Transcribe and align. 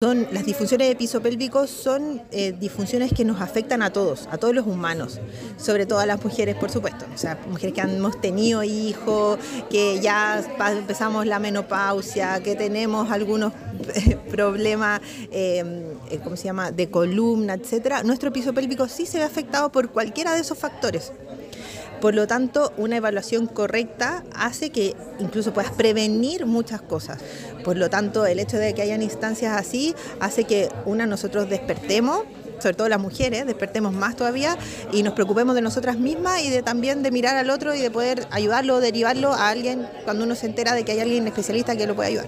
Son, 0.00 0.28
las 0.30 0.46
disfunciones 0.46 0.86
de 0.86 0.94
piso 0.94 1.20
pélvico 1.20 1.66
son 1.66 2.22
eh, 2.30 2.52
disfunciones 2.52 3.12
que 3.12 3.24
nos 3.24 3.40
afectan 3.40 3.82
a 3.82 3.92
todos, 3.92 4.28
a 4.30 4.38
todos 4.38 4.54
los 4.54 4.64
humanos, 4.64 5.18
sobre 5.56 5.86
todo 5.86 5.98
a 5.98 6.06
las 6.06 6.22
mujeres, 6.24 6.54
por 6.54 6.70
supuesto. 6.70 7.04
O 7.12 7.18
sea, 7.18 7.36
mujeres 7.48 7.74
que 7.74 7.80
hemos 7.80 8.20
tenido 8.20 8.62
hijos, 8.62 9.40
que 9.68 9.98
ya 9.98 10.40
empezamos 10.70 11.26
la 11.26 11.40
menopausia, 11.40 12.40
que 12.44 12.54
tenemos 12.54 13.10
algunos 13.10 13.52
problemas, 14.30 15.00
eh, 15.32 15.64
eh, 16.12 16.20
¿cómo 16.22 16.36
se 16.36 16.44
llama?, 16.44 16.70
de 16.70 16.88
columna, 16.88 17.54
etcétera. 17.54 18.04
Nuestro 18.04 18.32
piso 18.32 18.54
pélvico 18.54 18.86
sí 18.86 19.04
se 19.04 19.18
ve 19.18 19.24
afectado 19.24 19.72
por 19.72 19.90
cualquiera 19.90 20.32
de 20.32 20.42
esos 20.42 20.56
factores. 20.56 21.12
Por 22.00 22.14
lo 22.14 22.26
tanto, 22.26 22.72
una 22.76 22.96
evaluación 22.96 23.46
correcta 23.46 24.24
hace 24.34 24.70
que 24.70 24.94
incluso 25.18 25.52
puedas 25.52 25.72
prevenir 25.72 26.46
muchas 26.46 26.80
cosas. 26.80 27.18
Por 27.64 27.76
lo 27.76 27.90
tanto, 27.90 28.24
el 28.26 28.38
hecho 28.38 28.56
de 28.56 28.74
que 28.74 28.82
hayan 28.82 29.02
instancias 29.02 29.56
así 29.56 29.94
hace 30.20 30.44
que 30.44 30.68
una 30.84 31.06
nosotros 31.06 31.48
despertemos 31.48 32.22
sobre 32.60 32.74
todo 32.74 32.88
las 32.88 33.00
mujeres, 33.00 33.46
despertemos 33.46 33.92
más 33.92 34.16
todavía 34.16 34.58
y 34.92 35.02
nos 35.02 35.14
preocupemos 35.14 35.54
de 35.54 35.62
nosotras 35.62 35.96
mismas 35.96 36.42
y 36.42 36.50
de 36.50 36.62
también 36.62 37.02
de 37.02 37.10
mirar 37.10 37.36
al 37.36 37.50
otro 37.50 37.74
y 37.74 37.80
de 37.80 37.90
poder 37.90 38.26
ayudarlo 38.30 38.80
derivarlo 38.80 39.32
a 39.32 39.48
alguien 39.48 39.86
cuando 40.04 40.24
uno 40.24 40.34
se 40.34 40.46
entera 40.46 40.74
de 40.74 40.84
que 40.84 40.92
hay 40.92 41.00
alguien 41.00 41.26
especialista 41.26 41.76
que 41.76 41.86
lo 41.86 41.94
puede 41.94 42.08
ayudar. 42.08 42.26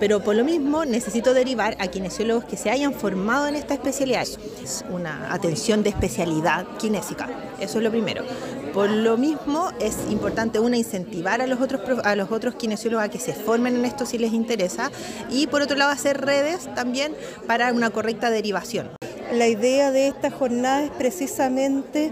Pero 0.00 0.24
por 0.24 0.34
lo 0.34 0.44
mismo 0.44 0.84
necesito 0.86 1.34
derivar 1.34 1.76
a 1.78 1.86
kinesiólogos 1.88 2.44
que 2.44 2.56
se 2.56 2.70
hayan 2.70 2.94
formado 2.94 3.46
en 3.46 3.54
esta 3.54 3.74
especialidad. 3.74 4.26
Es 4.62 4.84
una 4.90 5.32
atención 5.32 5.82
de 5.82 5.90
especialidad 5.90 6.66
kinésica, 6.78 7.28
eso 7.60 7.78
es 7.78 7.84
lo 7.84 7.90
primero. 7.90 8.24
Por 8.72 8.88
lo 8.88 9.18
mismo 9.18 9.70
es 9.78 9.98
importante 10.10 10.58
una 10.58 10.76
incentivar 10.76 11.42
a 11.42 11.46
los 11.46 11.60
otros 11.60 11.80
a 12.04 12.16
los 12.16 12.32
otros 12.32 12.54
kinesiólogos 12.54 13.04
a 13.04 13.08
que 13.10 13.18
se 13.18 13.34
formen 13.34 13.76
en 13.76 13.84
esto 13.84 14.06
si 14.06 14.16
les 14.16 14.32
interesa 14.32 14.90
y 15.28 15.46
por 15.48 15.60
otro 15.60 15.76
lado 15.76 15.90
hacer 15.90 16.20
redes 16.20 16.72
también 16.74 17.14
para 17.46 17.72
una 17.72 17.90
correcta 17.90 18.30
derivación. 18.30 18.90
La 19.32 19.48
idea 19.48 19.90
de 19.90 20.08
esta 20.08 20.30
jornada 20.30 20.84
es 20.84 20.90
precisamente 20.90 22.10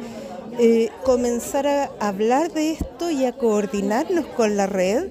eh, 0.61 0.91
comenzar 1.05 1.67
a 1.67 1.91
hablar 2.01 2.53
de 2.53 2.73
esto 2.73 3.11
y 3.11 3.25
a 3.25 3.33
coordinarnos 3.33 4.27
con 4.27 4.57
la 4.57 4.67
red 4.67 5.09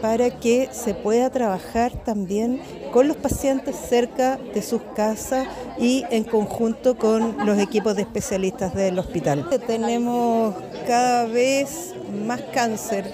para 0.00 0.30
que 0.30 0.68
se 0.72 0.94
pueda 0.94 1.30
trabajar 1.30 1.92
también 2.04 2.60
con 2.92 3.08
los 3.08 3.16
pacientes 3.16 3.76
cerca 3.76 4.38
de 4.54 4.62
sus 4.62 4.82
casas 4.94 5.46
y 5.78 6.04
en 6.10 6.24
conjunto 6.24 6.96
con 6.96 7.46
los 7.46 7.58
equipos 7.58 7.96
de 7.96 8.02
especialistas 8.02 8.74
del 8.74 8.98
hospital. 8.98 9.48
Tenemos 9.66 10.54
cada 10.86 11.26
vez 11.26 11.94
más 12.26 12.40
cáncer 12.52 13.04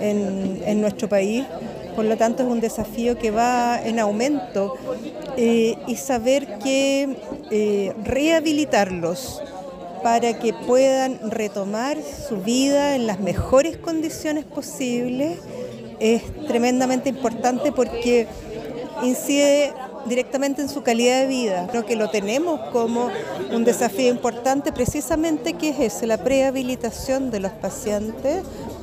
en, 0.00 0.80
nuestro 0.80 1.08
país, 1.08 1.44
por 1.94 2.04
lo 2.04 2.16
tanto 2.16 2.42
es 2.42 2.48
un 2.48 2.60
desafío 2.60 3.18
que 3.18 3.30
va 3.30 3.80
en 3.82 3.98
aumento 3.98 4.74
eh, 5.36 5.76
y 5.86 5.96
saber 5.96 6.58
que 6.58 7.16
eh, 7.50 7.92
rehabilitarlos 8.04 9.42
para 10.02 10.38
que 10.38 10.54
puedan 10.54 11.30
retomar 11.30 11.98
su 12.02 12.38
vida 12.38 12.94
en 12.94 13.06
las 13.06 13.20
mejores 13.20 13.76
condiciones 13.76 14.44
posibles 14.44 15.38
es 16.00 16.22
tremendamente 16.46 17.10
importante 17.10 17.72
porque 17.72 18.26
incide 19.02 19.72
directamente 20.06 20.62
en 20.62 20.68
su 20.68 20.82
calidad 20.82 21.20
de 21.20 21.26
vida. 21.26 21.66
Creo 21.70 21.84
que 21.84 21.96
lo 21.96 22.10
tenemos 22.10 22.60
como 22.70 23.10
un 23.52 23.64
desafío 23.64 24.08
importante 24.08 24.72
precisamente 24.72 25.54
que 25.54 25.70
es 25.70 25.80
ese, 25.80 26.06
la 26.06 26.18
prehabilitación 26.18 27.30
de 27.30 27.40
los 27.40 27.52
pacientes. 27.52 28.42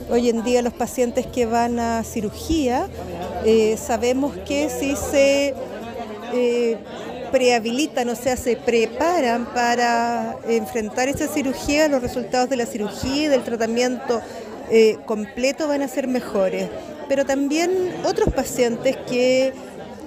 Hoy 0.09 0.29
en 0.29 0.43
día 0.43 0.61
los 0.61 0.73
pacientes 0.73 1.25
que 1.25 1.45
van 1.45 1.79
a 1.79 2.03
cirugía 2.03 2.87
eh, 3.45 3.77
sabemos 3.77 4.35
que 4.47 4.69
si 4.69 4.95
se 4.95 5.53
eh, 6.33 6.77
prehabilitan, 7.31 8.07
o 8.09 8.15
sea, 8.15 8.37
se 8.37 8.55
preparan 8.55 9.45
para 9.53 10.37
enfrentar 10.47 11.09
esa 11.09 11.27
cirugía, 11.27 11.87
los 11.87 12.01
resultados 12.01 12.49
de 12.49 12.55
la 12.55 12.65
cirugía 12.65 13.25
y 13.25 13.27
del 13.27 13.43
tratamiento 13.43 14.21
eh, 14.69 14.97
completo 15.05 15.67
van 15.67 15.81
a 15.81 15.87
ser 15.87 16.07
mejores 16.07 16.69
pero 17.07 17.25
también 17.25 17.71
otros 18.05 18.33
pacientes 18.33 18.97
que 19.09 19.53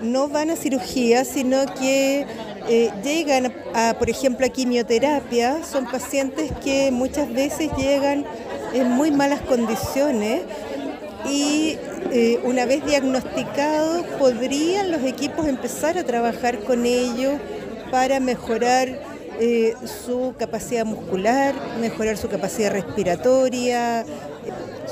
no 0.03 0.29
van 0.29 0.51
a 0.51 0.57
cirugía, 0.57 1.25
sino 1.25 1.67
que 1.75 2.27
eh, 2.69 2.91
llegan 3.03 3.53
a, 3.75 3.95
por 3.99 4.09
ejemplo, 4.09 4.47
a 4.47 4.49
quimioterapia, 4.49 5.63
son 5.65 5.87
pacientes 5.87 6.51
que 6.63 6.91
muchas 6.91 7.33
veces 7.33 7.71
llegan 7.77 8.25
en 8.73 8.91
muy 8.91 9.11
malas 9.11 9.41
condiciones 9.43 10.43
y 11.29 11.77
eh, 12.13 12.41
una 12.45 12.65
vez 12.65 12.85
diagnosticados 12.85 14.05
podrían 14.19 14.91
los 14.91 15.03
equipos 15.03 15.47
empezar 15.47 15.99
a 15.99 16.05
trabajar 16.05 16.59
con 16.61 16.87
ellos 16.87 17.35
para 17.91 18.21
mejorar 18.21 18.89
eh, 19.39 19.75
su 20.05 20.35
capacidad 20.39 20.85
muscular, 20.85 21.55
mejorar 21.81 22.17
su 22.17 22.29
capacidad 22.29 22.73
respiratoria, 22.73 24.05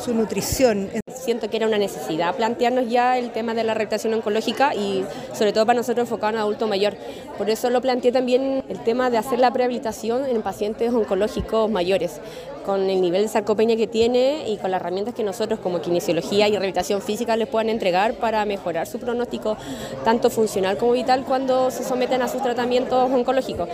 su 0.03 0.15
nutrición 0.15 0.91
siento 1.29 1.51
que 1.51 1.59
era 1.59 1.67
una 1.67 1.79
necesidad 1.79 2.35
plantearnos 2.35 2.89
ya 2.89 3.19
el 3.19 3.33
tema 3.33 3.53
de 3.53 3.65
la 3.65 3.75
rehabilitación 3.75 4.15
oncológica 4.15 4.75
y 4.75 5.05
sobre 5.35 5.53
todo 5.53 5.67
para 5.67 5.77
nosotros 5.77 6.05
enfocado 6.05 6.33
en 6.33 6.39
adulto 6.39 6.67
mayor. 6.67 6.97
Por 7.37 7.51
eso 7.51 7.71
lo 7.71 7.81
planteé 7.83 8.13
también 8.13 8.65
el 8.69 8.83
tema 8.83 9.11
de 9.11 9.19
hacer 9.19 9.39
la 9.39 9.53
prehabilitación 9.53 10.25
en 10.25 10.41
pacientes 10.43 10.93
oncológicos 10.93 11.71
mayores, 11.71 12.21
con 12.65 12.89
el 12.89 13.01
nivel 13.01 13.23
de 13.23 13.29
sarcopenia 13.29 13.77
que 13.77 13.87
tiene 13.87 14.49
y 14.49 14.57
con 14.57 14.71
las 14.71 14.81
herramientas 14.81 15.15
que 15.15 15.23
nosotros 15.23 15.59
como 15.61 15.81
kinesiología 15.81 16.49
y 16.49 16.53
rehabilitación 16.53 17.03
física 17.03 17.37
les 17.37 17.49
puedan 17.49 17.69
entregar 17.69 18.15
para 18.15 18.45
mejorar 18.45 18.87
su 18.87 18.99
pronóstico 18.99 19.57
tanto 20.05 20.31
funcional 20.31 20.79
como 20.79 20.93
vital 20.93 21.25
cuando 21.25 21.71
se 21.71 21.85
someten 21.85 22.23
a 22.23 22.29
sus 22.29 22.43
tratamientos 22.43 23.11
oncológicos 23.11 23.69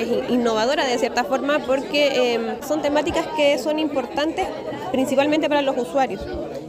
es 0.00 0.30
innovadora 0.30 0.86
de 0.86 0.98
cierta 0.98 1.24
forma 1.24 1.60
porque 1.60 2.34
em, 2.34 2.62
son 2.66 2.82
temáticas 2.82 3.26
que 3.36 3.58
son 3.58 3.78
importantes 3.78 4.46
principalmente 4.90 5.48
para 5.48 5.62
los 5.62 5.76
usuarios 5.76 6.20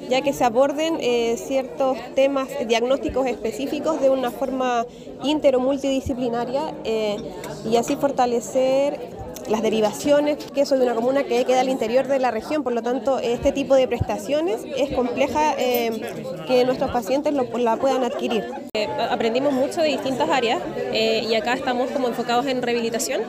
ya 0.09 0.21
que 0.21 0.33
se 0.33 0.43
aborden 0.43 0.97
eh, 0.99 1.35
ciertos 1.37 1.97
temas 2.15 2.47
diagnósticos 2.67 3.25
específicos 3.27 4.01
de 4.01 4.09
una 4.09 4.31
forma 4.31 4.85
intero 5.23 5.59
multidisciplinaria 5.59 6.73
eh, 6.83 7.17
y 7.69 7.77
así 7.77 7.95
fortalecer 7.95 9.12
las 9.49 9.61
derivaciones, 9.61 10.37
que 10.53 10.61
de 10.79 10.85
una 10.85 10.95
comuna 10.95 11.23
que 11.23 11.43
queda 11.45 11.61
al 11.61 11.69
interior 11.69 12.07
de 12.07 12.19
la 12.19 12.31
región, 12.31 12.63
por 12.63 12.73
lo 12.73 12.81
tanto 12.81 13.19
este 13.19 13.51
tipo 13.51 13.75
de 13.75 13.87
prestaciones 13.87 14.61
es 14.77 14.93
compleja 14.95 15.55
eh, 15.57 15.91
que 16.47 16.65
nuestros 16.65 16.91
pacientes 16.91 17.33
la 17.33 17.77
puedan 17.77 18.03
adquirir. 18.03 18.45
aprendimos 19.09 19.53
mucho 19.53 19.81
de 19.81 19.89
distintas 19.89 20.29
áreas 20.29 20.61
y 20.93 21.33
acá 21.35 21.53
estamos 21.53 21.91
como 21.91 22.07
enfocados 22.07 22.45
en 22.45 22.61
rehabilitación 22.61 23.21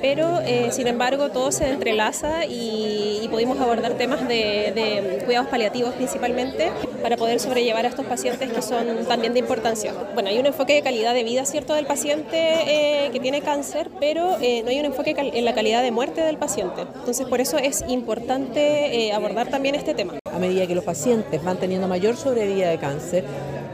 pero 0.00 0.40
eh, 0.40 0.68
sin 0.72 0.86
embargo 0.86 1.30
todo 1.30 1.52
se 1.52 1.68
entrelaza 1.68 2.46
y, 2.46 3.28
pudimos 3.30 3.60
abordar 3.60 3.92
temas 3.92 4.26
de, 4.26 5.22
cuidados 5.24 5.48
paliativos 5.48 5.94
principalmente 5.94 6.68
para 7.00 7.16
poder 7.16 7.38
sobrellevar 7.38 7.86
a 7.86 7.88
estos 7.88 8.04
pacientes 8.04 8.50
que 8.50 8.60
son 8.60 9.06
también 9.06 9.34
de 9.34 9.38
importancia. 9.38 9.94
Bueno, 10.14 10.30
hay 10.30 10.38
un 10.40 10.46
enfoque 10.46 10.74
de 10.74 10.82
calidad 10.82 11.14
de 11.14 11.22
vida, 11.22 11.44
¿cierto?, 11.44 11.74
del 11.74 11.86
paciente 11.86 12.26
eh, 12.34 13.10
que 13.12 13.20
tiene 13.20 13.40
cáncer, 13.40 13.88
pero 14.00 14.36
eh, 14.42 14.62
no 14.64 14.70
hay 14.70 14.80
un 14.80 14.86
enfoque 14.86 15.14
en 15.16 15.44
la 15.44 15.54
calidad 15.54 15.80
de 15.80 15.92
muerte 15.92 16.22
del 16.22 16.38
paciente. 16.38 16.80
Entonces, 16.80 17.24
por 17.28 17.40
eso 17.40 17.56
es 17.56 17.84
importante 17.86 19.12
abordar 19.12 19.48
también 19.48 19.76
este 19.76 19.94
tema. 19.94 20.14
A 20.24 20.38
medida 20.40 20.66
que 20.66 20.74
los 20.74 20.84
pacientes 20.84 21.44
van 21.44 21.58
teniendo 21.58 21.86
mayor 21.86 22.16
sobrevida 22.16 22.68
de 22.68 22.78
cáncer, 22.78 23.24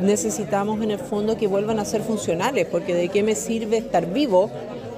necesitamos 0.00 0.82
en 0.82 0.90
el 0.90 0.98
fondo 0.98 1.38
que 1.38 1.46
vuelvan 1.46 1.78
a 1.78 1.86
ser 1.86 2.02
funcionales, 2.02 2.66
porque 2.66 2.94
de 2.94 3.08
qué 3.08 3.22
me 3.22 3.34
sirve 3.34 3.78
estar 3.78 4.06
vivo 4.06 4.50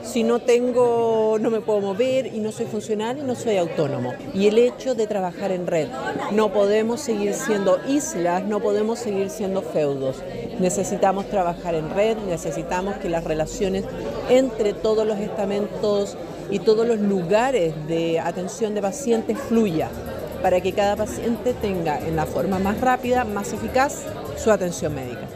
si 0.08 0.22
no 0.22 0.40
tengo, 0.40 1.36
no 1.38 1.50
me 1.50 1.60
puedo 1.60 1.80
mover 1.80 2.34
y 2.34 2.40
no 2.40 2.50
soy 2.50 2.66
funcional 2.66 3.18
y 3.18 3.22
no 3.22 3.34
soy 3.34 3.58
autónomo. 3.58 4.14
Y 4.32 4.46
el 4.46 4.58
hecho 4.58 4.94
de 4.94 5.06
trabajar 5.06 5.52
en 5.52 5.66
red, 5.66 5.88
no 6.32 6.50
podemos 6.52 7.00
seguir 7.00 7.34
siendo 7.34 7.78
islas, 7.86 8.42
no 8.44 8.60
podemos 8.60 8.98
seguir 8.98 9.28
siendo 9.28 9.60
feudos. 9.60 10.22
Necesitamos 10.58 11.28
trabajar 11.28 11.74
en 11.74 11.90
red, 11.90 12.16
necesitamos 12.26 12.96
que 12.96 13.10
las 13.10 13.24
relaciones 13.24 13.84
entre 14.30 14.72
todos 14.72 15.06
los 15.06 15.18
estamentos 15.18 16.16
y 16.50 16.60
todos 16.60 16.86
los 16.86 16.98
lugares 16.98 17.74
de 17.86 18.18
atención 18.18 18.74
de 18.74 18.80
pacientes 18.80 19.38
fluya 19.38 19.90
para 20.42 20.60
que 20.62 20.72
cada 20.72 20.96
paciente 20.96 21.52
tenga 21.52 21.98
en 21.98 22.16
la 22.16 22.24
forma 22.24 22.58
más 22.58 22.80
rápida, 22.80 23.24
más 23.24 23.52
eficaz 23.52 24.04
su 24.36 24.50
atención 24.50 24.94
médica. 24.94 25.28